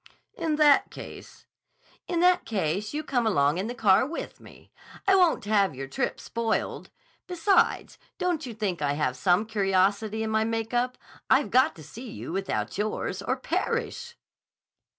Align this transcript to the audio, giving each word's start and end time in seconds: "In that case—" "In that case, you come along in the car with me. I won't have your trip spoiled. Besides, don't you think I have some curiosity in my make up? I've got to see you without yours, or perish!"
"In 0.33 0.55
that 0.55 0.89
case—" 0.89 1.45
"In 2.07 2.21
that 2.21 2.43
case, 2.43 2.91
you 2.91 3.03
come 3.03 3.27
along 3.27 3.59
in 3.59 3.67
the 3.67 3.75
car 3.75 4.03
with 4.03 4.39
me. 4.39 4.71
I 5.07 5.13
won't 5.13 5.45
have 5.45 5.75
your 5.75 5.87
trip 5.87 6.19
spoiled. 6.19 6.89
Besides, 7.27 7.99
don't 8.17 8.43
you 8.47 8.55
think 8.55 8.81
I 8.81 8.93
have 8.93 9.15
some 9.15 9.45
curiosity 9.45 10.23
in 10.23 10.31
my 10.31 10.43
make 10.43 10.73
up? 10.73 10.97
I've 11.29 11.51
got 11.51 11.75
to 11.75 11.83
see 11.83 12.09
you 12.09 12.31
without 12.31 12.79
yours, 12.79 13.21
or 13.21 13.37
perish!" 13.37 14.15